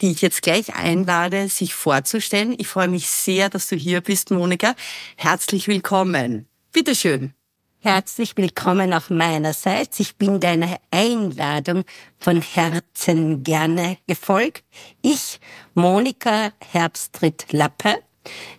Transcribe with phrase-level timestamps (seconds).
[0.00, 2.54] die ich jetzt gleich einlade, sich vorzustellen.
[2.58, 4.74] Ich freue mich sehr, dass du hier bist, Monika.
[5.16, 6.46] Herzlich willkommen.
[6.72, 7.34] Bitteschön.
[7.82, 10.00] Herzlich willkommen auf meinerseits.
[10.00, 11.84] Ich bin deiner Einladung
[12.18, 14.64] von Herzen gerne gefolgt.
[15.00, 15.40] Ich,
[15.74, 17.96] Monika Herbstritt-Lappe.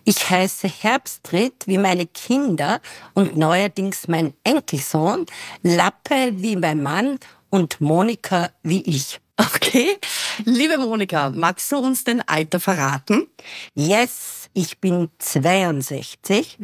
[0.04, 2.80] Ich heiße Herbstritt wie meine Kinder
[3.14, 5.26] und neuerdings mein Enkelsohn,
[5.62, 9.20] Lappe wie mein Mann und Monika wie ich.
[9.54, 9.96] Okay.
[10.44, 13.26] Liebe Monika, magst du uns den Alter verraten?
[13.74, 16.58] Yes, ich bin 62.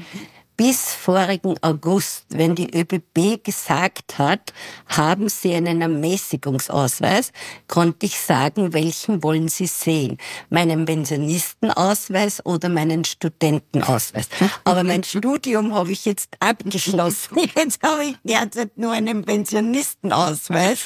[0.56, 4.52] Bis vorigen August, wenn die ÖBB gesagt hat,
[4.88, 7.30] haben Sie einen Ermäßigungsausweis,
[7.68, 10.18] konnte ich sagen, welchen wollen Sie sehen?
[10.50, 14.28] Meinen Pensionistenausweis oder meinen Studentenausweis?
[14.64, 17.38] Aber mein Studium habe ich jetzt abgeschlossen.
[17.56, 20.80] Jetzt habe ich derzeit nur einen Pensionistenausweis.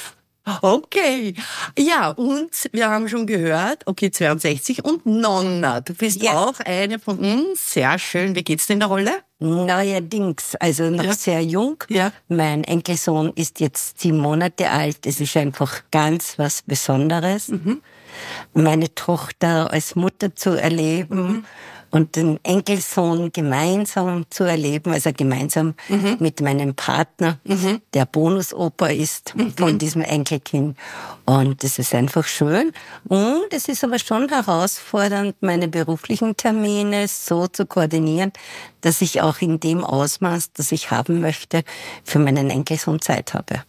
[0.60, 1.34] Okay.
[1.78, 5.80] Ja, und wir haben schon gehört, okay, 62 und Nonna.
[5.80, 6.32] Du bist Ja.
[6.32, 7.72] auch eine von uns.
[7.72, 8.34] Sehr schön.
[8.34, 9.12] Wie geht's dir in der Rolle?
[9.38, 11.12] Neuerdings, also noch Ja.
[11.14, 11.82] sehr jung.
[11.88, 12.12] Ja.
[12.28, 15.06] Mein Enkelsohn ist jetzt sieben Monate alt.
[15.06, 17.48] Es ist einfach ganz was Besonderes.
[17.48, 17.80] Mhm.
[18.52, 21.44] Meine Tochter als Mutter zu erleben Mhm.
[21.92, 26.16] Und den Enkelsohn gemeinsam zu erleben, also gemeinsam Mhm.
[26.18, 27.38] mit meinem Partner,
[27.94, 30.76] der Bonusopa ist von diesem Enkelkind.
[31.26, 32.72] Und das ist einfach schön.
[33.06, 38.32] Und es ist aber schon herausfordernd, meine beruflichen Termine so zu koordinieren,
[38.80, 41.62] dass ich auch in dem Ausmaß, das ich haben möchte,
[42.04, 43.62] für meinen Enkelsohn Zeit habe.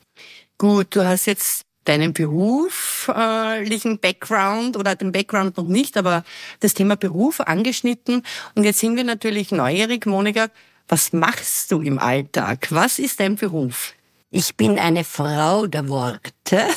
[0.57, 6.23] Gut, du hast jetzt deinen beruflichen Background oder den Background noch nicht, aber
[6.59, 8.23] das Thema Beruf angeschnitten.
[8.55, 10.47] Und jetzt sind wir natürlich neugierig, Monika.
[10.87, 12.67] Was machst du im Alltag?
[12.69, 13.93] Was ist dein Beruf?
[14.31, 16.67] Ich bin eine Frau der Worte.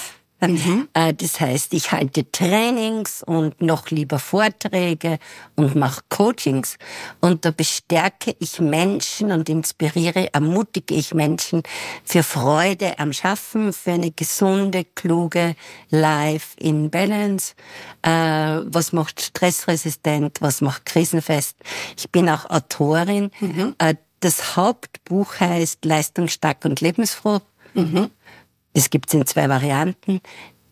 [0.92, 5.18] Äh, Das heißt, ich halte Trainings und noch lieber Vorträge
[5.54, 6.76] und mache Coachings.
[7.20, 11.62] Und da bestärke ich Menschen und inspiriere, ermutige ich Menschen
[12.04, 15.56] für Freude am Schaffen, für eine gesunde, kluge
[15.90, 17.54] Life in Balance.
[18.02, 21.56] Äh, was macht stressresistent, was macht krisenfest.
[21.96, 23.30] Ich bin auch Autorin.
[23.78, 27.40] Äh, Das Hauptbuch heißt Leistungsstark und lebensfroh.
[28.76, 30.20] Das gibt's in zwei Varianten.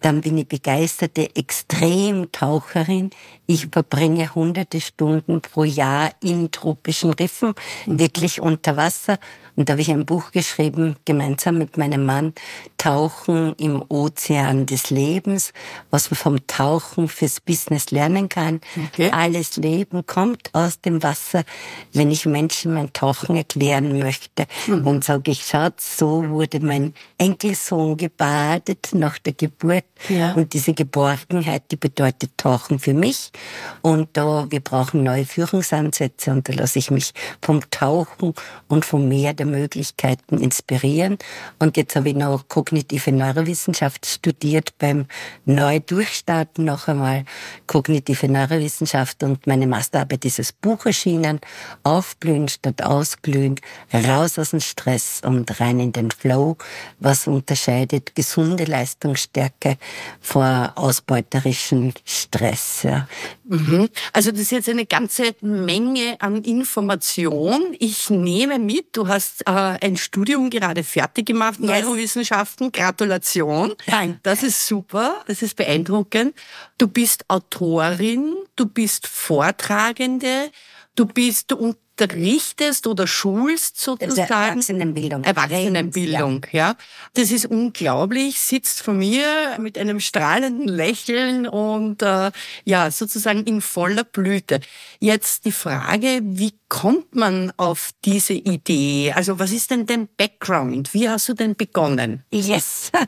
[0.03, 3.09] Dann bin ich begeisterte Extremtaucherin.
[3.47, 7.55] Ich verbringe hunderte Stunden pro Jahr in tropischen Riffen,
[7.87, 9.19] wirklich unter Wasser.
[9.57, 12.35] Und da habe ich ein Buch geschrieben, gemeinsam mit meinem Mann,
[12.77, 15.53] Tauchen im Ozean des Lebens,
[15.91, 18.61] was man vom Tauchen fürs Business lernen kann.
[18.89, 19.11] Okay.
[19.11, 21.45] Alles Leben kommt aus dem Wasser,
[21.93, 24.47] wenn ich Menschen mein Tauchen erklären möchte.
[24.69, 29.85] Und sage ich, schaut, so wurde mein Enkelsohn gebadet nach der Geburt.
[30.09, 30.33] Ja.
[30.33, 33.31] Und diese Geborgenheit, die bedeutet Tauchen für mich.
[33.83, 38.35] Und da, wir brauchen neue Führungsansätze und da lasse ich mich vom Tauchen
[38.69, 41.19] und vom Meer der Möglichkeiten inspirieren.
[41.59, 45.07] Und jetzt habe ich noch kognitive Neurowissenschaft studiert beim
[45.45, 47.25] Neudurchstarten noch einmal
[47.67, 51.41] kognitive Neurowissenschaft und meine Masterarbeit ist das Buch erschienen.
[51.83, 53.57] Aufblühen statt ausglühen,
[53.93, 56.57] raus aus dem Stress und rein in den Flow.
[56.99, 59.77] Was unterscheidet gesunde Leistungsstärke
[60.21, 62.83] vor ausbeuterischem Stress?
[62.83, 63.09] Ja.
[63.47, 63.89] Mhm.
[64.13, 67.77] Also das ist jetzt eine ganze Menge an Information.
[67.79, 71.83] Ich nehme mit, du hast äh, ein Studium gerade fertig gemacht, Yes.
[71.83, 72.73] Neurowissenschaften.
[72.73, 73.75] Gratulation.
[73.87, 74.19] Danke.
[74.23, 76.35] Das ist super, das ist beeindruckend.
[76.79, 80.51] Du bist Autorin, du bist Vortragende,
[80.97, 84.19] du bist, du unterrichtest oder schulst sozusagen.
[84.19, 85.25] Erwachsenenbildung.
[85.25, 86.77] Erwachsenenbildung, ja.
[87.15, 92.33] Das ist unglaublich, sitzt vor mir mit einem strahlenden Lächeln und äh,
[92.65, 94.61] ja, sozusagen in voller Blüte.
[94.99, 99.13] Jetzt die Frage, wie kommt man auf diese Idee?
[99.15, 100.95] Also was ist denn dein Background?
[100.95, 102.25] Wie hast du denn begonnen?
[102.31, 102.91] Yes.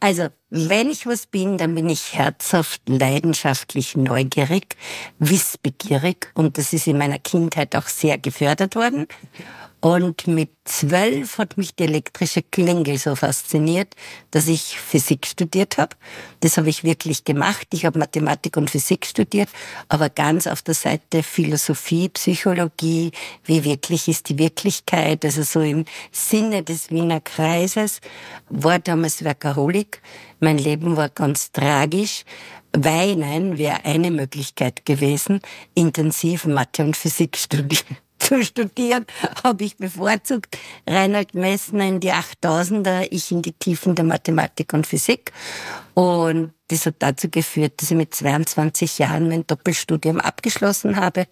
[0.00, 4.76] Also, wenn ich was bin, dann bin ich herzhaft, leidenschaftlich, neugierig,
[5.18, 9.06] wissbegierig und das ist in meiner Kindheit auch sehr gefördert worden.
[9.84, 13.96] Und mit zwölf hat mich die elektrische Klingel so fasziniert,
[14.30, 15.96] dass ich Physik studiert habe.
[16.38, 17.66] Das habe ich wirklich gemacht.
[17.72, 19.48] Ich habe Mathematik und Physik studiert,
[19.88, 23.10] aber ganz auf der Seite Philosophie, Psychologie,
[23.44, 28.00] wie wirklich ist die Wirklichkeit, also so im Sinne des Wiener Kreises,
[28.48, 30.00] war damals Workaholic.
[30.38, 32.24] Mein Leben war ganz tragisch.
[32.72, 35.40] Weinen wäre eine Möglichkeit gewesen,
[35.74, 39.06] intensiv Mathe und Physik studieren zu studieren,
[39.42, 40.56] habe ich bevorzugt.
[40.88, 45.32] Reinhard Messner in die 8000er, ich in die Tiefen der Mathematik und Physik.
[45.94, 51.26] Und das hat dazu geführt, dass ich mit 22 Jahren mein Doppelstudium abgeschlossen habe.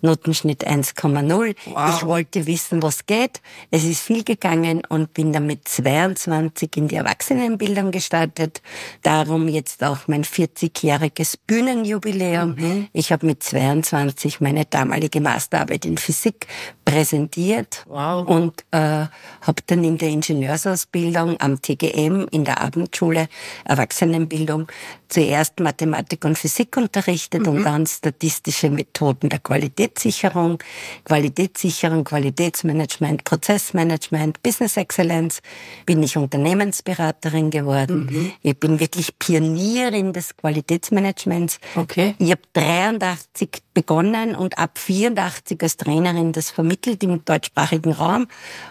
[0.00, 1.56] Notenschnitt 1,0.
[1.64, 1.94] Wow.
[1.94, 3.40] Ich wollte wissen, was geht.
[3.72, 8.62] Es ist viel gegangen und bin dann mit 22 in die Erwachsenenbildung gestartet.
[9.02, 12.54] Darum jetzt auch mein 40-jähriges Bühnenjubiläum.
[12.56, 12.88] Mhm.
[12.92, 16.46] Ich habe mit 22 meine damalige Masterarbeit in Physik
[16.86, 18.26] präsentiert wow.
[18.26, 23.28] und äh, habe dann in der Ingenieursausbildung am TGM in der Abendschule
[23.64, 24.68] Erwachsenenbildung
[25.08, 27.48] zuerst Mathematik und Physik unterrichtet mhm.
[27.48, 30.58] und dann statistische Methoden der Qualitätssicherung,
[31.04, 35.42] Qualitätssicherung, Qualitätsmanagement, Prozessmanagement, Business Excellence.
[35.86, 38.08] Bin ich Unternehmensberaterin geworden.
[38.10, 38.32] Mhm.
[38.42, 41.58] Ich bin wirklich Pionierin des Qualitätsmanagements.
[41.74, 42.14] Okay.
[42.18, 48.26] Ich habe 83 begonnen und ab 84 als Trainerin das vermittelt im deutschsprachigen Raum.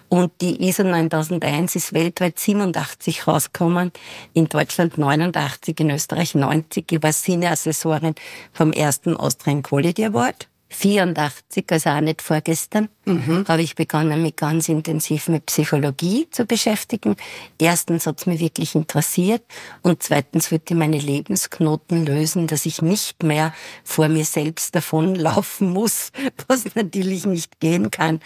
[0.10, 3.92] Und die ISO 9001 ist weltweit 87 rausgekommen,
[4.34, 6.92] in Deutschland 89, in Österreich 90.
[6.92, 8.16] Ich war Senior-Assessorin
[8.54, 10.48] vom ersten Austrian Quality Award.
[10.70, 13.46] 84, also auch nicht vorgestern, mhm.
[13.48, 17.16] habe ich begonnen, mich ganz intensiv mit Psychologie zu beschäftigen.
[17.58, 19.44] Erstens hat es mich wirklich interessiert
[19.82, 23.54] und zweitens wollte ich meine Lebensknoten lösen, dass ich nicht mehr
[23.84, 26.12] vor mir selbst davonlaufen muss,
[26.48, 28.20] was natürlich nicht gehen kann.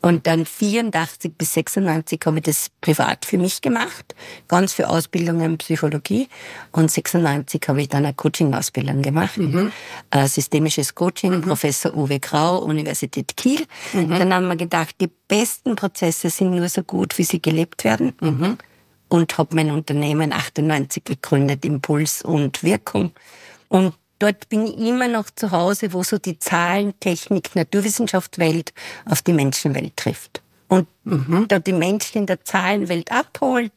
[0.00, 4.14] Und dann 84 bis 96 habe ich das privat für mich gemacht,
[4.48, 6.28] ganz für Ausbildungen in Psychologie.
[6.72, 9.70] Und 96 habe ich dann eine Coaching-Ausbildung gemacht, mhm.
[10.10, 11.42] Äh, systemisches Coaching, mhm.
[11.42, 13.64] Professor Uwe Grau, Universität Kiel.
[13.92, 14.21] Mhm.
[14.22, 18.12] Dann haben wir gedacht, die besten Prozesse sind nur so gut, wie sie gelebt werden.
[18.20, 18.56] Mhm.
[19.08, 23.10] Und habe mein Unternehmen 98 gegründet, Impuls und Wirkung.
[23.66, 28.72] Und dort bin ich immer noch zu Hause, wo so die Zahlen, Technik, Naturwissenschaft Welt
[29.06, 30.40] auf die Menschenwelt trifft.
[30.68, 31.46] Und mhm.
[31.48, 33.72] da die Menschen in der Zahlenwelt abholen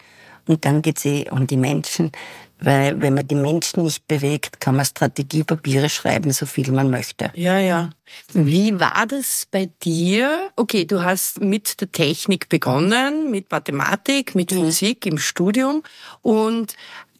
[0.47, 2.11] und dann geht es eh um die Menschen.
[2.59, 7.31] Weil wenn man die Menschen nicht bewegt, kann man Strategiepapiere schreiben, so viel man möchte.
[7.35, 7.89] Ja, ja.
[8.33, 10.51] Wie war das bei dir?
[10.55, 14.65] Okay, du hast mit der Technik begonnen, mit Mathematik, mit mhm.
[14.65, 15.83] Physik im Studium
[16.21, 16.75] und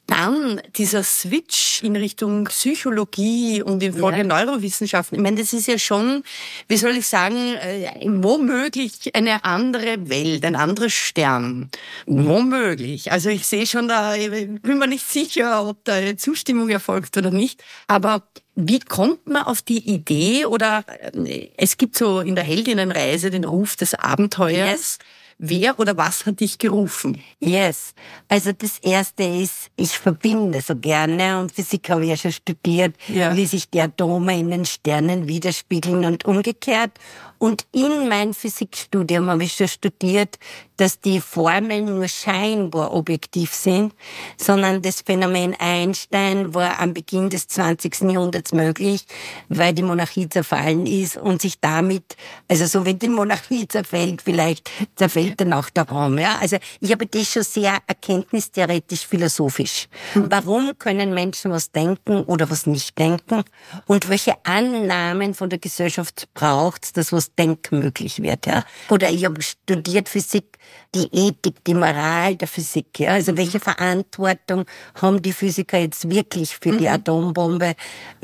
[0.08, 4.24] dann dieser Switch in Richtung Psychologie und in Folge ja.
[4.24, 5.18] Neurowissenschaften.
[5.18, 6.24] Ich meine, das ist ja schon,
[6.68, 11.70] wie soll ich sagen, äh, womöglich eine andere Welt, ein anderer Stern.
[12.06, 13.12] Womöglich.
[13.12, 17.32] Also ich sehe schon da, ich bin mir nicht sicher, ob da Zustimmung erfolgt oder
[17.32, 17.64] nicht.
[17.88, 18.24] Aber
[18.56, 23.44] wie kommt man auf die Idee oder äh, es gibt so in der Heldinnenreise den
[23.44, 24.70] Ruf des Abenteuers.
[24.70, 25.00] Yes
[25.38, 27.22] Wer oder was hat dich gerufen?
[27.40, 27.94] Yes.
[28.30, 32.96] Also das erste ist, ich verbinde so gerne und Physik habe ich ja schon studiert,
[33.10, 33.36] ja.
[33.36, 36.92] wie sich die Atome in den Sternen widerspiegeln und umgekehrt.
[37.38, 40.40] Und in mein Physikstudium habe ich schon studiert,
[40.78, 43.94] dass die Formeln nur scheinbar objektiv sind,
[44.38, 48.02] sondern das Phänomen Einstein war am Beginn des 20.
[48.12, 49.06] Jahrhunderts möglich,
[49.48, 52.18] weil die Monarchie zerfallen ist und sich damit,
[52.50, 56.18] also so wenn die Monarchie zerfällt, vielleicht zerfällt dann auch der Raum.
[56.18, 56.38] Ja?
[56.40, 59.88] Also ich habe das schon sehr erkenntnistheoretisch philosophisch.
[60.14, 60.26] Mhm.
[60.30, 63.44] Warum können Menschen was denken oder was nicht denken?
[63.86, 68.46] Und welche Annahmen von der Gesellschaft braucht dass was denkmöglich wird?
[68.46, 68.64] Ja?
[68.90, 70.58] Oder ich habe studiert Physik
[70.94, 73.00] die Ethik, die Moral der Physik.
[73.00, 73.12] Ja?
[73.12, 74.66] Also welche Verantwortung
[75.02, 76.94] haben die Physiker jetzt wirklich für die mhm.
[76.94, 77.76] Atombombe?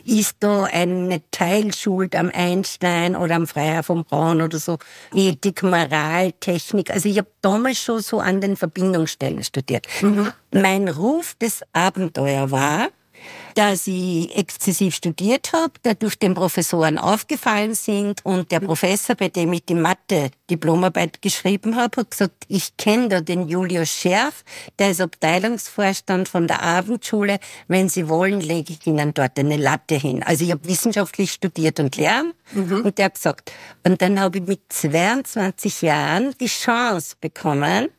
[0.03, 4.77] Ist da eine Teilschuld am Einstein oder am Freiherr von Braun oder so?
[5.13, 6.91] Ethik, Moral, Technik.
[6.91, 9.87] Also ich habe damals schon so an den Verbindungsstellen studiert.
[10.01, 10.31] Mhm.
[10.51, 12.89] Mein Ruf des Abenteuer war,
[13.55, 19.53] dass ich exzessiv studiert habe, dadurch den Professoren aufgefallen sind und der Professor, bei dem
[19.53, 24.43] ich die Mathe-Diplomarbeit geschrieben habe, hat gesagt, ich kenne da den Julius Scherf,
[24.79, 27.39] der ist Abteilungsvorstand von der Abendschule.
[27.67, 30.23] Wenn Sie wollen, lege ich Ihnen dort eine Latte hin.
[30.23, 32.81] Also ich habe wissenschaftlich studiert und lernen mhm.
[32.81, 33.51] und der hat gesagt,
[33.83, 37.89] und dann habe ich mit 22 Jahren die Chance bekommen,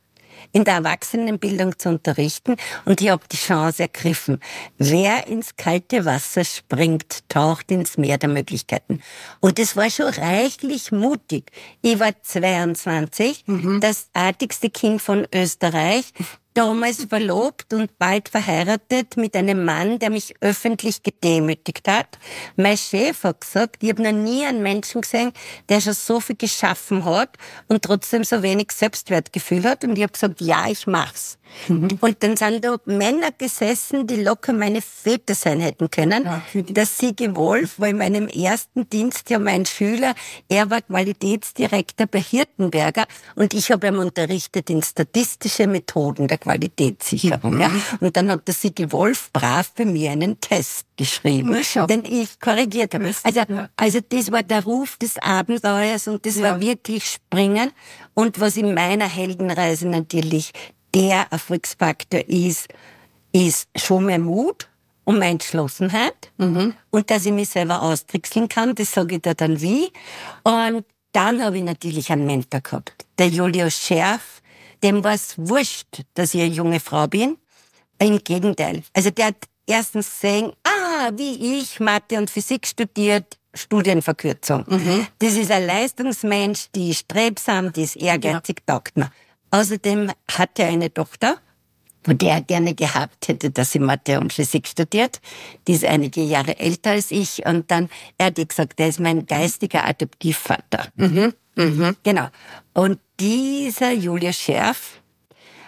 [0.52, 4.40] in der Erwachsenenbildung zu unterrichten und ich habe die Chance ergriffen.
[4.78, 9.00] Wer ins kalte Wasser springt, taucht ins Meer der Möglichkeiten.
[9.40, 11.50] Und es war schon reichlich mutig.
[11.82, 13.80] Ich war 22, mhm.
[13.80, 16.12] das artigste Kind von Österreich
[16.54, 22.18] damals verlobt und bald verheiratet mit einem Mann, der mich öffentlich gedemütigt hat.
[22.56, 25.32] Mein Chef hat gesagt, ich habe noch nie einen Menschen gesehen,
[25.68, 27.36] der schon so viel geschaffen hat
[27.68, 29.84] und trotzdem so wenig Selbstwertgefühl hat.
[29.84, 31.38] Und ich habe gesagt, ja, ich mach's.
[31.68, 31.98] Mhm.
[32.00, 36.24] Und dann sind da Männer gesessen, die locker meine Väter sein hätten können.
[36.24, 40.14] Ja, der Sigi Wolf war in meinem ersten Dienst ja mein Schüler.
[40.48, 47.60] Er war Qualitätsdirektor bei Hirtenberger und ich habe ihm unterrichtet in statistische Methoden der Qualitätssicherung.
[47.60, 47.68] Ja.
[47.68, 47.82] Mhm.
[48.00, 51.56] Und dann hat der Sigi Wolf brav bei mir einen Test geschrieben,
[51.88, 53.12] den ich korrigiert habe.
[53.22, 53.40] Also,
[53.76, 56.42] also das war der Ruf des Abenteuers und das ja.
[56.42, 57.70] war wirklich springen.
[58.14, 60.52] Und was in meiner Heldenreise natürlich
[60.94, 62.68] der Erfolgsfaktor ist,
[63.32, 64.68] ist schon mein Mut
[65.04, 66.74] und meine Entschlossenheit mhm.
[66.90, 69.90] und dass ich mich selber austrickseln kann, das sage ich dir dann wie.
[70.42, 74.41] Und dann habe ich natürlich einen Mentor gehabt, der Julius Scherf,
[74.82, 77.36] dem war es wurscht, dass ich eine junge Frau bin.
[77.98, 78.82] Im Gegenteil.
[78.94, 79.36] Also der hat
[79.66, 84.64] erstens gesehen, ah, wie ich Mathe und Physik studiert, Studienverkürzung.
[84.66, 85.06] Mhm.
[85.18, 88.74] Das ist ein Leistungsmensch, die ist strebsam, die ist ehrgeizig, ja.
[88.74, 89.10] taugt mir.
[89.50, 91.36] Außerdem hat er eine Tochter,
[92.04, 95.20] von der er gerne gehabt hätte, dass sie Mathe und Physik studiert.
[95.66, 97.46] Die ist einige Jahre älter als ich.
[97.46, 100.88] Und dann, er hat gesagt, er ist mein geistiger Adoptivvater.
[100.96, 101.32] Mhm.
[101.54, 101.96] Mhm.
[102.02, 102.28] Genau.
[102.74, 105.00] Und dieser Julius Scherf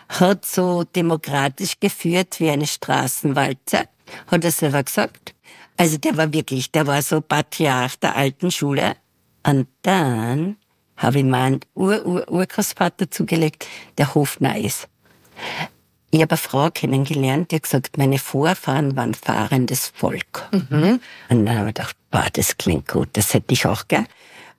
[0.09, 3.89] hat so demokratisch geführt wie eine Straßenwalze,
[4.27, 5.35] hat er selber gesagt.
[5.77, 8.97] Also der war wirklich, der war so Patriarch der alten Schule.
[9.47, 10.57] Und dann
[10.97, 13.67] habe ich meinen Ur-Ur-Urgroßvater zugelegt,
[13.99, 14.89] der Hofner ist.
[16.15, 20.49] Ich habe eine Frau kennengelernt, die hat gesagt, meine Vorfahren waren fahrendes Volk.
[20.53, 21.01] Mhm.
[21.29, 24.07] Und dann habe ich gedacht, boah, das klingt gut, das hätte ich auch gern.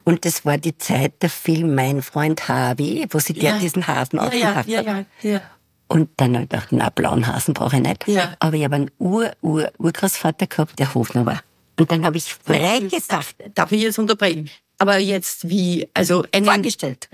[0.03, 3.51] Und das war die Zeit der Film Mein Freund Harvey, wo sie ja.
[3.51, 5.41] der diesen Hasen ja, aufgemacht ja, ja, ja, ja.
[5.87, 8.05] Und dann habe ich gedacht, na, blauen Hasen brauche ich nicht.
[8.05, 8.35] Ja.
[8.39, 11.41] Aber ich habe einen Ur-Ur-Urgroßvater gehabt, der Hofner war.
[11.79, 13.35] Und dann habe ich frei gesagt.
[13.53, 14.49] Darf ich jetzt unterbrechen?
[14.77, 17.07] Aber jetzt wie, also einen, vorgestellt.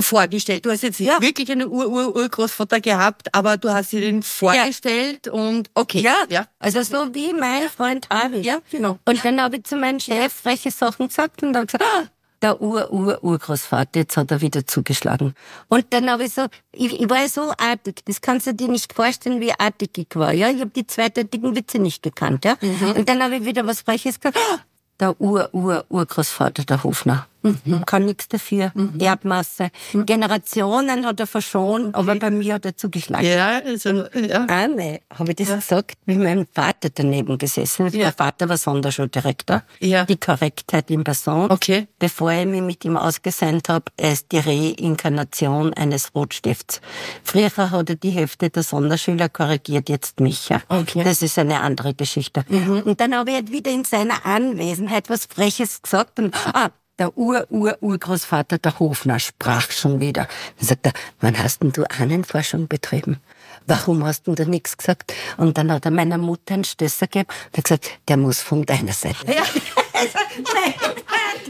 [0.00, 0.66] Vorgestellt.
[0.66, 1.20] Du hast jetzt ja.
[1.20, 5.32] wirklich einen Ur-Ur-Urgroßvater gehabt, aber du hast dir den vorgestellt ja.
[5.32, 6.00] und okay.
[6.00, 6.46] Ja, ja.
[6.58, 8.40] Also so wie mein Freund Harvey.
[8.40, 8.98] Ja, genau.
[9.06, 12.04] Und dann habe ich zu meinem Chef freche Sachen gesagt und dann gesagt, ah,
[12.42, 15.34] der Ur-Ur-Urgroßvater, jetzt hat er wieder zugeschlagen.
[15.68, 18.92] Und dann habe ich so, ich, ich war so artig, das kannst du dir nicht
[18.92, 20.50] vorstellen, wie artig ich war, ja.
[20.50, 22.56] Ich habe die zweideutigen Witze nicht gekannt, ja.
[22.60, 22.92] Mhm.
[22.92, 24.58] Und dann habe ich wieder was Freches gesagt, ah,
[25.00, 27.26] der Ur-Ur-Urgroßvater der Hofner.
[27.42, 27.84] Mhm.
[27.86, 28.72] Kann nichts dafür.
[28.74, 28.98] Mhm.
[29.00, 29.70] Erbmasse.
[29.92, 30.06] Mhm.
[30.06, 33.26] Generationen hat er verschont, aber bei mir hat er zugeschlagen.
[33.26, 34.44] Ja, also, ja.
[34.48, 35.56] Einmal habe ich das ja.
[35.56, 37.94] gesagt, wie mein Vater daneben gesessen ist.
[37.94, 38.06] Ja.
[38.06, 39.62] Mein Vater war Sonderschuldirektor.
[39.80, 40.04] Ja.
[40.04, 41.50] Die Korrektheit in Person.
[41.50, 41.86] Okay.
[41.98, 46.80] Bevor ich mich mit ihm ausgesendet habe, er ist die Reinkarnation eines Rotstifts.
[47.22, 50.48] Früher hat er die Hälfte der Sonderschüler korrigiert, jetzt mich.
[50.48, 50.62] Ja.
[50.68, 51.04] Okay.
[51.04, 52.44] Das ist eine andere Geschichte.
[52.48, 52.82] Mhm.
[52.84, 57.16] Und dann habe ich halt wieder in seiner Anwesenheit was Freches gesagt und, ah, der
[57.16, 60.28] Ur-Ur-Urgroßvater der Hofner sprach schon wieder.
[60.58, 63.18] Dann sagt er, wann hast denn du Ahnenforschung betrieben?
[63.66, 65.12] Warum hast du da nichts gesagt?
[65.36, 68.64] Und dann hat er meiner Mutter einen Stößer gegeben und hat gesagt, der muss von
[68.64, 69.26] deiner Seite.
[69.26, 69.42] Ja.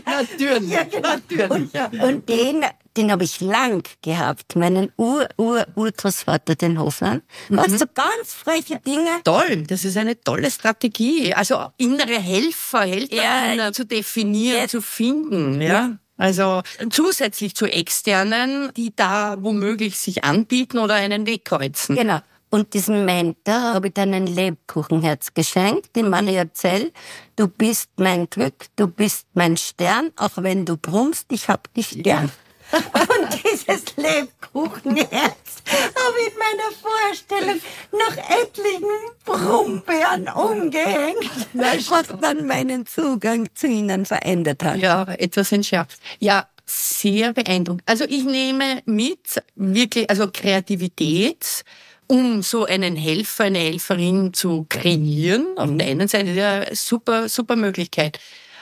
[0.06, 1.08] natürlich, ja, genau.
[1.08, 1.50] natürlich.
[1.50, 2.64] Und, und den,
[2.98, 7.22] den habe ich lang gehabt, meinen Ur-Ur-Urgroßvater, den Hofmann.
[7.48, 7.56] Mhm.
[7.56, 9.20] Was so ganz freche Dinge.
[9.24, 11.32] Toll, das ist eine tolle Strategie.
[11.32, 14.68] Also innere Helfer, Helfer ja, zu definieren, ja.
[14.68, 15.60] zu finden.
[15.60, 15.96] Ja.
[16.16, 21.94] Also zusätzlich zu externen, die da womöglich sich anbieten oder einen Weg kreuzen.
[21.94, 22.18] Genau.
[22.50, 26.92] Und diesem Mentor habe ich dann ein Lebkuchenherz geschenkt, dem man erzählt,
[27.36, 32.02] du bist mein Glück, du bist mein Stern, auch wenn du brummst, ich hab dich
[32.02, 32.30] gern.
[32.72, 37.60] Und dieses Lebkuchenherz habe ich in meiner Vorstellung
[37.92, 38.84] noch etlichen
[39.24, 44.78] Brummbären umgehängt, was dann meinen Zugang zu ihnen verändert hat.
[44.78, 45.98] Ja, etwas entschärft.
[46.18, 47.82] Ja, sehr beeindruckend.
[47.86, 51.64] Also ich nehme mit, wirklich, also Kreativität,
[52.06, 55.56] um so einen Helfer, eine Helferin zu kreieren.
[55.56, 58.18] Auf der einen Seite ja super, super Möglichkeit.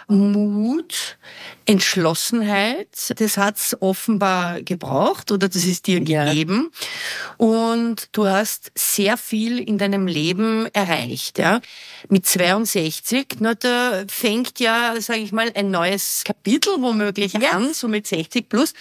[0.08, 1.18] Mut,
[1.64, 6.70] Entschlossenheit, das hat's offenbar gebraucht oder das ist dir gegeben.
[7.38, 11.38] Und du hast sehr viel in deinem Leben erreicht.
[11.38, 11.60] Ja?
[12.08, 17.50] Mit 62, na, da fängt ja, sage ich mal, ein neues Kapitel womöglich ja.
[17.50, 18.74] an, so mit 60 plus.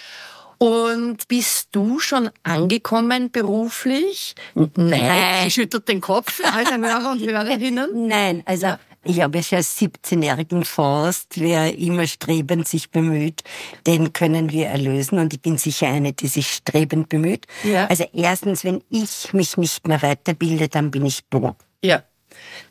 [0.58, 4.34] Und bist du schon angekommen beruflich?
[4.54, 8.06] Nein, schüttelt den Kopf, alle Hörer und Hörerinnen.
[8.06, 13.42] Nein, also ich habe ja schon als 17-jährigen Faust, wer immer strebend sich bemüht,
[13.86, 15.18] den können wir erlösen.
[15.18, 17.46] Und ich bin sicher eine, die sich strebend bemüht.
[17.64, 17.86] Ja.
[17.86, 21.54] Also erstens, wenn ich mich nicht mehr weiterbilde, dann bin ich dumm.
[21.82, 22.02] Ja.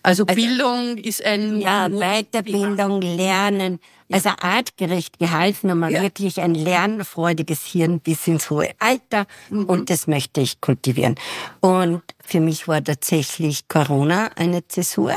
[0.04, 3.80] Also, Bildung ist ein Ja, Weiterbildung, Lernen,
[4.12, 6.04] also artgerecht gehalten und man Ja.
[6.04, 11.16] wirklich ein lernfreudiges Hirn bis ins hohe Alter und das möchte ich kultivieren.
[11.62, 15.14] Und für mich war tatsächlich Corona eine Zäsur,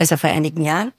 [0.00, 0.92] also vor einigen Jahren.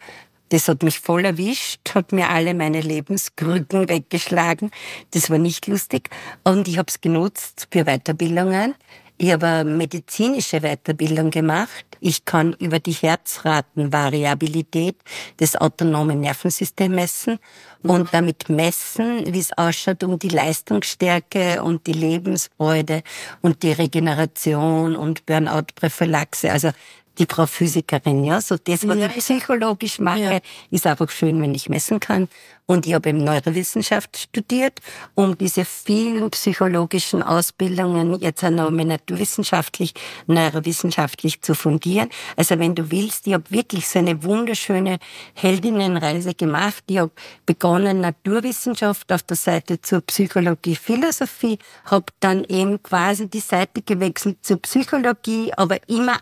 [0.50, 4.70] Das hat mich voll erwischt, hat mir alle meine Lebenskrücken weggeschlagen.
[5.12, 6.10] Das war nicht lustig.
[6.44, 8.76] Und ich habe es genutzt für Weiterbildungen.
[9.18, 11.86] Ich habe medizinische Weiterbildung gemacht.
[12.00, 14.98] Ich kann über die Herzratenvariabilität
[15.40, 17.40] des autonomen Nervensystems messen
[17.84, 23.04] und damit messen, wie es ausschaut um die Leistungsstärke und die Lebensfreude
[23.42, 26.52] und die Regeneration und Burnout-Prophylaxe.
[26.52, 26.72] Also
[27.18, 30.40] die Frau Physikerin, ja, so das, was ich psychologisch mache, Ja.
[30.70, 32.28] ist einfach schön, wenn ich messen kann.
[32.68, 34.80] Und ich habe eben Neurowissenschaft studiert,
[35.14, 39.94] um diese vielen psychologischen Ausbildungen jetzt auch noch naturwissenschaftlich,
[40.28, 42.10] neurowissenschaftlich zu fundieren.
[42.38, 45.00] Also wenn du willst, ich habe wirklich so eine wunderschöne
[45.34, 46.84] Heldinnenreise gemacht.
[46.88, 47.12] Ich habe
[47.46, 54.38] begonnen Naturwissenschaft auf der Seite zur Psychologie, Philosophie, habe dann eben quasi die Seite gewechselt
[54.44, 56.18] zur Psychologie, aber immer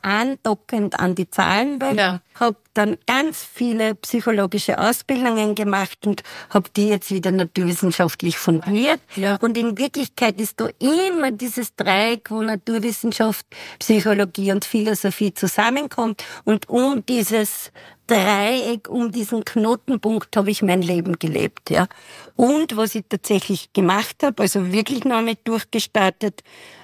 [0.79, 2.21] andockend an die Zahlenwelt Ja.
[2.39, 9.01] Habe dann ganz viele psychologische Ausbildungen gemacht und habe die jetzt wieder naturwissenschaftlich fundiert.
[9.15, 9.37] Ja.
[9.41, 13.45] Und in Wirklichkeit ist da immer dieses Dreieck, wo Naturwissenschaft,
[13.79, 16.23] Psychologie und Philosophie zusammenkommt.
[16.45, 17.71] Und um dieses
[18.07, 21.69] Dreieck, um diesen Knotenpunkt habe ich mein Leben gelebt.
[21.69, 21.87] Ja.
[22.35, 26.41] Und was ich tatsächlich gemacht habe, also wirklich noch nicht durchgestartet,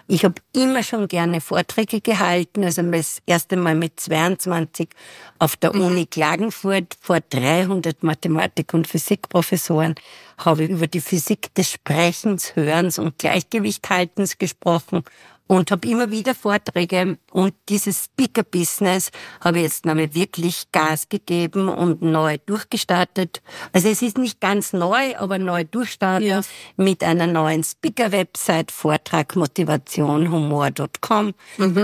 [0.08, 4.90] ich habe immer schon gerne Vorträge gehalten, also das erste Mal mit 22
[5.46, 9.94] auf der Uni Klagenfurt vor 300 Mathematik- und Physikprofessoren
[10.40, 15.04] habe ich über die Physik des Sprechens, Hörens und Gleichgewichthaltens gesprochen
[15.46, 21.70] und habe immer wieder Vorträge und dieses Speaker-Business habe ich jetzt nochmal wirklich Gas gegeben
[21.70, 23.44] und neu durchgestartet.
[23.72, 26.42] Also es ist nicht ganz neu, aber neu durchstarten Ja.
[26.76, 31.36] mit einer neuen Speaker-Website, Vortrag Motivation Humor.com,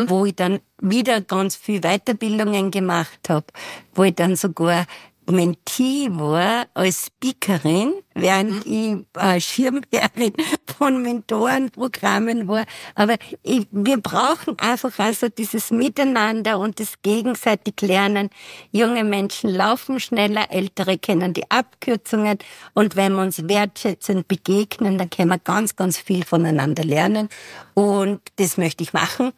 [0.08, 3.46] wo ich dann wieder ganz viel Weiterbildungen gemacht habe,
[3.94, 4.86] wo ich dann sogar
[5.30, 10.34] Mentee war als Speakerin, während ich äh, Schirmherrin
[10.82, 12.66] von Mentorenprogrammen war.
[12.96, 18.32] Aber ich, wir brauchen einfach also dieses Miteinander und das gegenseitig Lernen.
[18.72, 22.40] Junge Menschen laufen schneller, Ältere kennen die Abkürzungen
[22.74, 27.30] und wenn wir uns wertschätzend begegnen, dann können wir ganz, ganz viel voneinander lernen.
[27.76, 29.34] Und das möchte ich machen.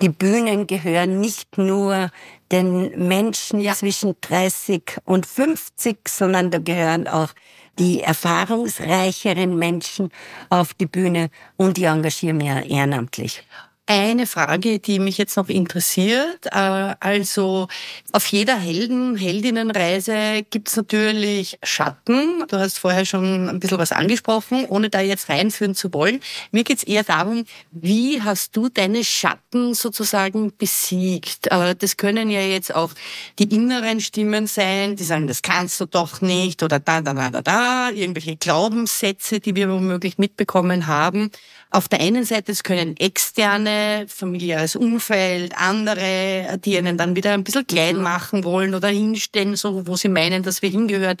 [0.00, 2.10] Die Bühnen gehören nicht nur
[2.50, 7.34] den Menschen zwischen 30 und 50, sondern da gehören auch
[7.78, 10.10] die erfahrungsreicheren Menschen
[10.48, 13.44] auf die Bühne und ich engagiere mich auch ehrenamtlich.
[13.88, 16.46] Eine Frage, die mich jetzt noch interessiert.
[16.46, 17.68] äh, Also
[18.10, 22.42] auf jeder Helden, Heldinnenreise gibt's natürlich Schatten.
[22.48, 26.18] Du hast vorher schon ein bisschen was angesprochen, ohne da jetzt reinführen zu wollen.
[26.50, 31.46] Mir geht's eher darum, wie hast du deine Schatten sozusagen besiegt?
[31.52, 32.90] Äh, Das können ja jetzt auch
[33.38, 37.30] die inneren Stimmen sein, die sagen, das kannst du doch nicht oder da, da, da,
[37.30, 41.30] da, da, irgendwelche Glaubenssätze, die wir womöglich mitbekommen haben.
[41.70, 47.44] Auf der einen Seite, es können externe, familiäres Umfeld, andere, die einen dann wieder ein
[47.44, 51.16] bisschen klein machen wollen oder hinstellen, so wo sie meinen, dass wir hingehören.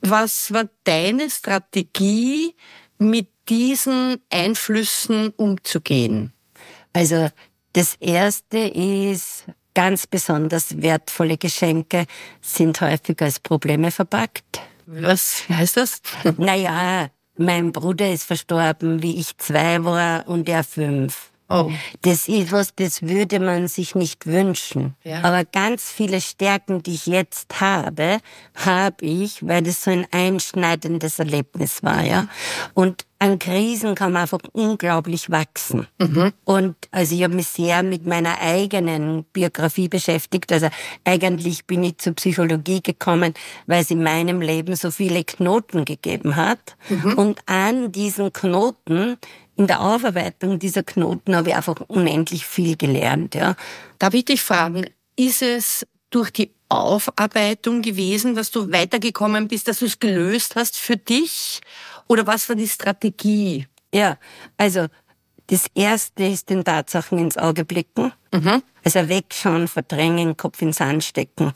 [0.00, 2.54] Was war deine Strategie,
[2.98, 6.32] mit diesen Einflüssen umzugehen?
[6.92, 7.28] Also
[7.72, 9.44] das erste ist
[9.74, 12.06] ganz besonders wertvolle Geschenke
[12.40, 14.60] sind häufig als Probleme verpackt.
[14.86, 16.00] Was heißt das?
[16.38, 21.30] Naja, mein Bruder ist verstorben, wie ich zwei war und er fünf.
[21.48, 21.70] Oh.
[22.02, 24.96] Das ist was, das würde man sich nicht wünschen.
[25.04, 25.22] Ja.
[25.22, 28.18] Aber ganz viele Stärken, die ich jetzt habe,
[28.54, 32.26] habe ich, weil das so ein einschneidendes Erlebnis war, ja.
[32.74, 35.86] Und an Krisen kann man einfach unglaublich wachsen.
[36.44, 40.52] Und also ich habe mich sehr mit meiner eigenen Biografie beschäftigt.
[40.52, 40.68] Also
[41.04, 43.32] eigentlich bin ich zur Psychologie gekommen,
[43.66, 46.76] weil es in meinem Leben so viele Knoten gegeben hat.
[47.16, 49.16] Und an diesen Knoten
[49.56, 53.56] in der Aufarbeitung dieser Knoten habe ich einfach unendlich viel gelernt, ja.
[53.98, 54.84] Darf ich dich fragen,
[55.16, 60.76] ist es durch die Aufarbeitung gewesen, dass du weitergekommen bist, dass du es gelöst hast
[60.76, 61.60] für dich?
[62.08, 63.66] Oder was war die Strategie?
[63.92, 64.18] Ja,
[64.56, 64.86] also
[65.48, 68.12] das erste ist den Tatsachen ins Auge blicken.
[68.32, 68.62] Mhm.
[68.84, 71.52] Also wegschauen, verdrängen, Kopf ins Sand stecken.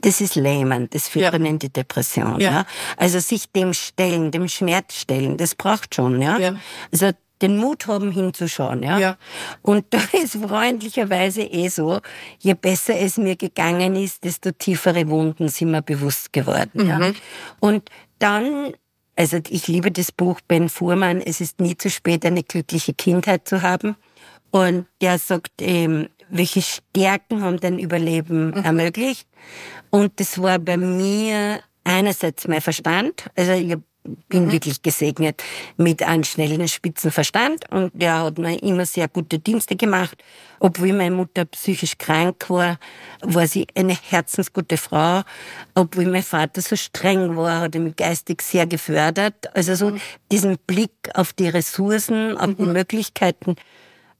[0.00, 0.94] Das ist lähmend.
[0.94, 1.30] Das führt Ja.
[1.30, 2.40] dann in die Depression.
[2.40, 2.50] Ja.
[2.52, 2.66] Ja.
[2.96, 6.20] Also sich dem stellen, dem Schmerz stellen, das braucht schon.
[6.22, 6.38] Ja.
[6.38, 6.56] Ja.
[6.92, 7.10] Also
[7.42, 8.82] den Mut haben hinzuschauen.
[8.82, 8.98] Ja.
[8.98, 9.16] Ja.
[9.60, 12.00] Und da ist freundlicherweise eh so,
[12.38, 16.86] je besser es mir gegangen ist, desto tiefere Wunden sind mir bewusst geworden.
[16.88, 16.98] Ja.
[16.98, 17.14] Mhm.
[17.60, 18.72] Und dann
[19.16, 23.48] also ich liebe das Buch Ben Fuhrmann, es ist nie zu spät, eine glückliche Kindheit
[23.48, 23.96] zu haben.
[24.50, 29.28] Und der sagt, ähm, welche Stärken haben dein Überleben ermöglicht?
[29.90, 33.76] Und das war bei mir einerseits mein Verstand, also ich
[34.28, 35.42] bin wirklich gesegnet
[35.76, 40.22] mit einem schnellen Spitzenverstand und der hat mir immer sehr gute Dienste gemacht.
[40.60, 42.78] Obwohl meine Mutter psychisch krank war,
[43.22, 45.22] war sie eine herzensgute Frau.
[45.74, 49.54] Obwohl mein Vater so streng war, hat er mich geistig sehr gefördert.
[49.56, 49.96] Also so
[50.30, 53.56] diesen Blick auf die Ressourcen, auf die Möglichkeiten,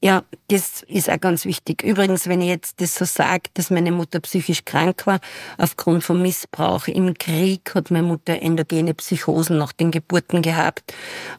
[0.05, 1.83] ja, das ist auch ganz wichtig.
[1.83, 5.19] Übrigens, wenn ich jetzt das so sage, dass meine Mutter psychisch krank war,
[5.57, 10.93] aufgrund von Missbrauch im Krieg hat meine Mutter endogene Psychosen nach den Geburten gehabt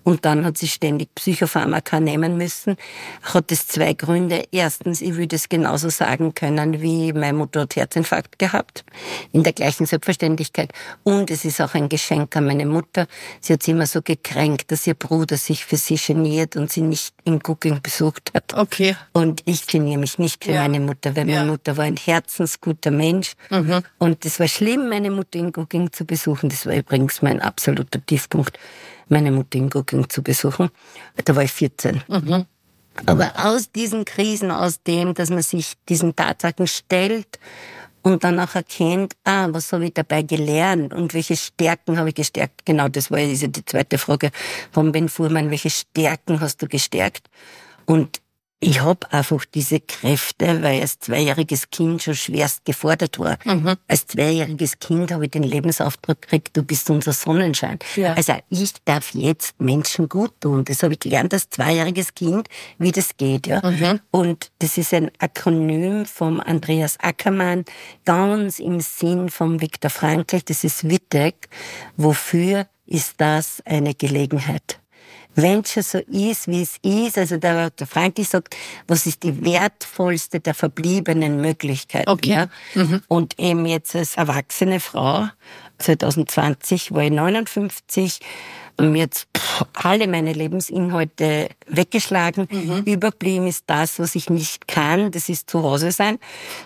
[0.04, 2.76] und dann hat sie ständig Psychopharmaka nehmen müssen.
[3.22, 4.46] Hat es zwei Gründe.
[4.52, 8.84] Erstens, ich würde es genauso sagen können, wie meine Mutter hat Herzinfarkt gehabt,
[9.32, 10.74] in der gleichen Selbstverständlichkeit.
[11.04, 13.06] Und es ist auch ein Geschenk an meine Mutter.
[13.42, 16.82] Sie hat sie immer so gekränkt, dass ihr Bruder sich für sie geniert und sie
[16.82, 18.54] nicht in Gugging besucht hat.
[18.54, 18.96] Okay.
[19.12, 20.62] Und ich geniere mich nicht für Ja.
[20.62, 21.40] meine Mutter, weil Ja.
[21.40, 23.34] meine Mutter war ein herzensguter Mensch.
[23.98, 26.50] Und es war schlimm, meine Mutter in Gugging zu besuchen.
[26.50, 28.58] Das war übrigens mein absoluter Tiefpunkt,
[29.10, 30.70] meine Mutter in Gugging zu besuchen.
[31.24, 32.02] Da war ich 14.
[33.08, 37.40] Aber aus diesen Krisen, aus dem, dass man sich diesen Tatsachen stellt
[38.06, 42.16] und dann auch erkennt, ah, was habe ich dabei gelernt und welche Stärken habe ich
[42.16, 42.64] gestärkt?
[42.64, 44.30] Genau, das war diese die zweite Frage
[44.72, 45.50] von Ben Fuhrmann.
[45.50, 47.28] Welche Stärken hast du gestärkt?
[47.86, 48.22] Und
[48.62, 53.38] ich habe einfach diese Kräfte, weil ich als zweijähriges Kind schon schwerst gefordert war.
[53.88, 57.80] Als zweijähriges Kind habe ich den Lebensauftrag gekriegt, du bist unser Sonnenschein.
[57.96, 58.14] Ja.
[58.14, 60.64] Also ich darf jetzt Menschen gut tun.
[60.66, 63.46] Das habe ich gelernt als zweijähriges Kind, wie das geht.
[63.46, 63.62] Ja.
[64.12, 67.66] Und das ist ein Akronym vom Andreas Ackermann,
[68.06, 70.42] ganz im Sinn vom Viktor Frankl.
[70.42, 71.50] Das ist WITEC.
[71.98, 74.80] Wofür ist das eine Gelegenheit?
[75.36, 78.56] Wenn es schon so ist, wie es ist, also der, der Frankl sagt,
[78.88, 82.10] was ist die wertvollste der verbliebenen Möglichkeiten.
[82.10, 82.48] Okay.
[82.76, 83.00] Ja?
[83.08, 85.28] Und eben jetzt als erwachsene Frau,
[85.80, 88.20] 2020 war ich 59,
[88.78, 92.48] und mir jetzt pff, alle meine Lebensinhalte weggeschlagen.
[92.86, 96.20] Überblieben ist das, was ich nicht kann, das ist zu Hause sein.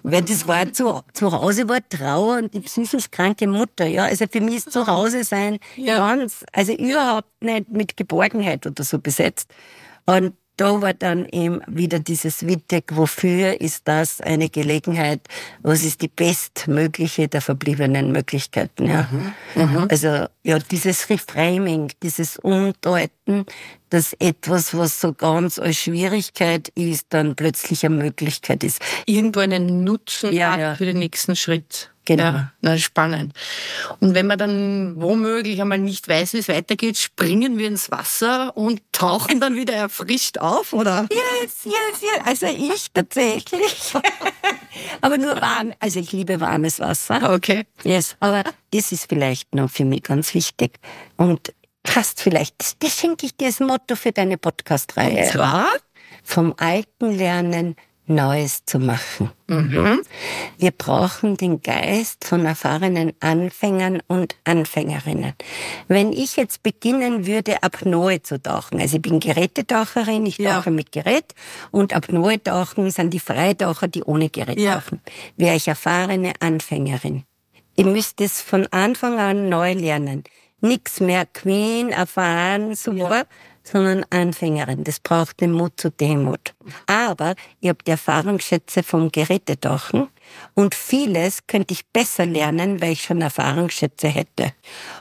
[0.04, 4.06] Weil das war zu, zu Hause war Trauer und die psychisch kranke Mutter, ja.
[4.06, 5.98] Also für mich ist zu Hause sein Ja.
[5.98, 9.54] ganz, also überhaupt nicht mit Geborgenheit oder so besetzt.
[10.06, 15.22] Und da war dann eben wieder dieses Wittek, wofür ist das eine Gelegenheit,
[15.62, 19.08] was ist die bestmögliche der verbliebenen Möglichkeiten, ja.
[19.90, 23.46] Also, ja, dieses Reframing, dieses Umdeuten,
[23.90, 28.82] dass etwas, was so ganz als Schwierigkeit ist, dann plötzlich eine Möglichkeit ist.
[29.06, 30.76] Irgendwo einen Nutzen Ja, ja.
[30.76, 31.92] für den nächsten Schritt.
[32.10, 32.24] Genau.
[32.24, 33.34] Ja, na, spannend.
[34.00, 38.58] Und wenn man dann womöglich einmal nicht weiß, wie es weitergeht, springen wir ins Wasser
[38.58, 41.08] und tauchen dann wieder erfrischt auf, oder?
[41.12, 42.22] Yes, yes, yes.
[42.26, 43.94] Also ich tatsächlich.
[45.02, 45.72] aber nur warm.
[45.80, 47.32] Also ich liebe warmes Wasser.
[47.32, 47.68] Okay.
[47.84, 50.80] Yes, aber das ist vielleicht noch für mich ganz wichtig.
[51.16, 55.30] Und passt vielleicht, das, das schenke ich dir als Motto für deine Podcast-Reihe.
[55.30, 55.68] Zwar?
[56.24, 57.76] Vom Alten lernen,
[58.10, 59.32] Neues zu machen.
[59.48, 60.02] Mhm.
[60.58, 65.34] Wir brauchen den Geist von erfahrenen Anfängern und Anfängerinnen.
[65.88, 70.56] Wenn ich jetzt beginnen würde, Apnoe zu tauchen, also ich bin Gerätetaucherin, ich Ja.
[70.58, 71.36] tauche mit Gerät
[71.72, 74.76] und Apnoe tauchen sind die Freitaucher, die ohne Gerät Ja.
[74.80, 75.02] tauchen.
[75.38, 77.24] Wäre ich erfahrene Anfängerin.
[77.76, 80.24] Ihr müsst es von Anfang an neu lernen.
[80.62, 83.26] Nix mehr Queen, erfahren, super,
[83.72, 84.84] sondern Anfängerin.
[84.84, 86.54] Das braucht den Mut zur Demut.
[86.88, 90.08] Aber ihr habt die Erfahrungsschätze vom Gerätetauchen
[90.54, 94.54] und vieles könnte ich besser lernen, weil ich schon Erfahrungsschätze hätte.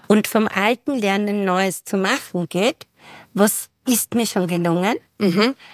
[0.07, 2.87] Und vom alten Lernen Neues zu machen geht,
[3.35, 4.97] was ist mir schon gelungen?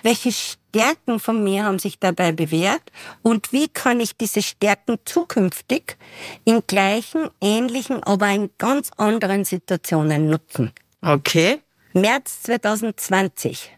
[0.02, 2.83] Welche Stärken von mir haben sich dabei bewährt?
[3.22, 5.96] Und wie kann ich diese Stärken zukünftig
[6.44, 10.72] in gleichen, ähnlichen, aber in ganz anderen Situationen nutzen?
[11.02, 11.61] Okay.
[11.96, 13.70] März 2020.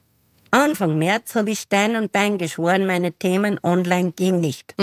[0.50, 4.74] Anfang März habe ich Stein und Bein geschworen, meine Themen online gehen nicht.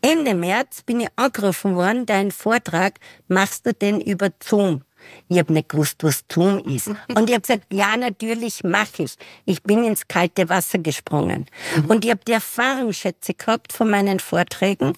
[0.00, 4.80] Ende März bin ich angerufen worden, deinen Vortrag machst du denn über Zoom.
[5.28, 6.88] Ich habe nicht gewusst, was tun ist.
[6.88, 9.14] Und ich habe gesagt, ja, natürlich mache ich.
[9.44, 11.46] Ich bin ins kalte Wasser gesprungen.
[11.88, 14.94] Und ich habe die Erfahrungsschätze gehabt von meinen Vorträgen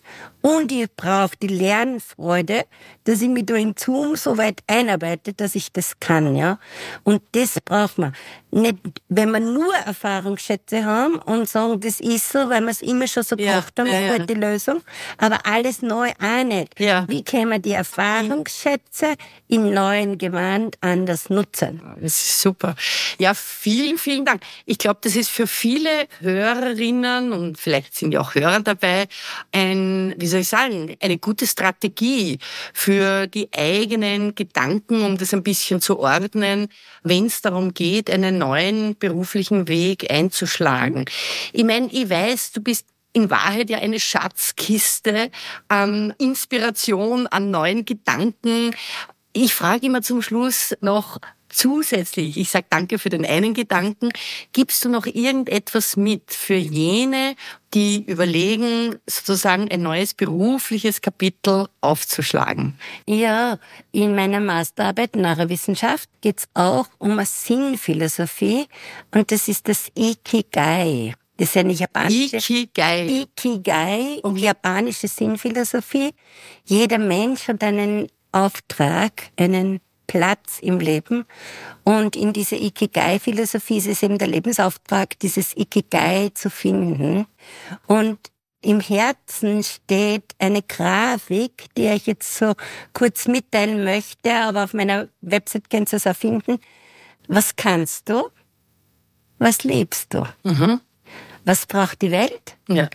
[0.46, 2.66] und ich brauche die Lernfreude,
[3.02, 6.60] dass ich mich da im Zoom so weit einarbeite, dass ich das kann, ja.
[7.02, 8.14] Und das braucht man.
[8.52, 8.76] Nicht,
[9.08, 13.24] wenn wir nur Erfahrungsschätze haben und sagen, das ist so, weil wir es immer schon
[13.24, 14.18] so Ja, gemacht haben, ja, ja.
[14.20, 14.82] die Lösung.
[15.18, 16.78] Aber alles neu auch nicht.
[16.78, 17.04] Ja.
[17.08, 19.14] Wie können wir die Erfahrungsschätze
[19.48, 21.80] im neuen Gewand anders nutzen?
[22.00, 22.74] Das ist super.
[23.18, 24.42] Ja, vielen, vielen Dank.
[24.66, 29.06] Ich glaube, das ist für viele Hörerinnen und vielleicht sind ja auch Hörer dabei
[29.52, 32.38] ein, wie soll ich sagen, eine gute Strategie
[32.72, 36.68] für die eigenen Gedanken, um das ein bisschen zu ordnen,
[37.02, 41.06] wenn es darum geht, einen neuen beruflichen Weg einzuschlagen.
[41.52, 45.30] Ich meine, ich weiß, du bist in Wahrheit ja eine Schatzkiste
[45.68, 48.76] an Inspiration, an neuen Gedanken.
[49.38, 51.18] Ich frage immer zum Schluss noch
[51.50, 54.08] zusätzlich, ich sage danke für den einen Gedanken,
[54.54, 57.36] gibst du noch irgendetwas mit für jene,
[57.74, 62.78] die überlegen, sozusagen ein neues berufliches Kapitel aufzuschlagen?
[63.06, 63.58] Ja,
[63.92, 68.66] in meiner Masterarbeit Neurowissenschaft geht's auch um eine Sinnphilosophie
[69.14, 71.14] und das ist das Ikigai.
[71.36, 73.26] Das ist eine japanische Ikigai.
[73.36, 76.14] Ikigai, japanische Sinnphilosophie.
[76.64, 81.24] Jeder Mensch hat einen Auftrag, einen Platz im Leben.
[81.84, 87.26] Und in dieser Ikigai-Philosophie ist es eben der Lebensauftrag, dieses Ikigai zu finden.
[87.86, 88.18] Und
[88.62, 92.54] im Herzen steht eine Grafik, die ich jetzt so
[92.92, 96.58] kurz mitteilen möchte, aber auf meiner Website könnt ihr es auch finden.
[97.28, 98.28] Was kannst du?
[99.38, 100.24] Was liebst du?
[100.42, 100.80] Mhm.
[101.44, 102.56] Was braucht die Welt?
[102.68, 102.88] Ja.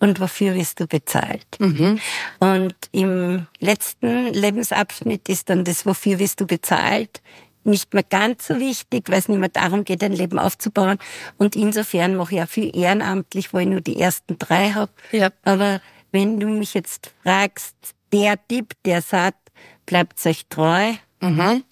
[0.00, 1.46] Und wofür wirst du bezahlt?
[1.58, 1.98] Mhm.
[2.38, 7.20] Und im letzten Lebensabschnitt ist dann das, wofür wirst du bezahlt,
[7.64, 10.98] nicht mehr ganz so wichtig, weil es nicht mehr darum geht, ein Leben aufzubauen.
[11.36, 14.92] Und insofern mache ich auch viel ehrenamtlich, wo ich nur die ersten drei habe.
[15.12, 15.30] Ja.
[15.44, 15.80] Aber
[16.10, 17.76] wenn du mich jetzt fragst,
[18.12, 19.50] der Tipp, der sagt,
[19.84, 21.64] bleibt euch treu, Mhm.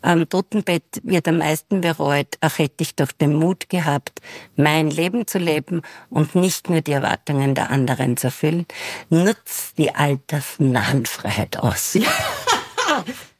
[0.00, 4.20] am Totenbett wird am meisten bereut, ach hätte ich doch den Mut gehabt,
[4.54, 8.66] mein Leben zu leben und nicht nur die Erwartungen der anderen zu erfüllen.
[9.10, 11.98] Nutz die Altersnahfreiheit aus.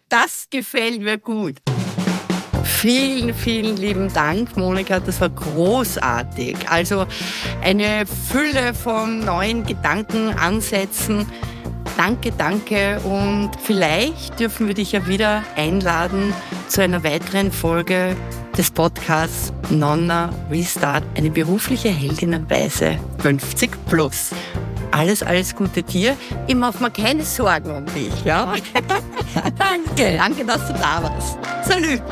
[0.09, 1.57] Das gefällt mir gut.
[2.65, 5.01] Vielen, vielen lieben Dank, Monika.
[5.01, 6.69] Das war großartig.
[6.69, 7.07] Also
[7.63, 11.27] eine Fülle von neuen Gedankenansätzen.
[11.97, 13.01] Danke, danke.
[13.01, 16.33] Und vielleicht dürfen wir dich ja wieder einladen
[16.69, 18.17] zu einer weiteren Folge
[18.57, 24.31] des Podcasts Nonna Restart, eine berufliche Heldinnenweise 50 plus.
[24.91, 26.17] Alles, alles Gute dir.
[26.47, 28.55] Ich mache mir keine Sorgen um dich, ja?
[29.59, 30.17] danke.
[30.17, 31.39] Danke, dass du da warst.
[31.65, 32.03] Salut.